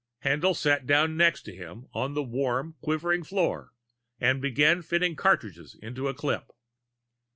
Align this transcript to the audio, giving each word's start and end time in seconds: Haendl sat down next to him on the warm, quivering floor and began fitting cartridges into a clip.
Haendl 0.23 0.55
sat 0.55 0.87
down 0.87 1.15
next 1.15 1.43
to 1.43 1.55
him 1.55 1.85
on 1.93 2.15
the 2.15 2.23
warm, 2.23 2.73
quivering 2.81 3.21
floor 3.23 3.71
and 4.19 4.41
began 4.41 4.81
fitting 4.81 5.15
cartridges 5.15 5.77
into 5.79 6.07
a 6.07 6.13
clip. 6.15 6.49